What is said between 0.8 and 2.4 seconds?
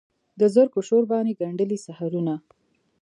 شور باندې ګندلې سحرونه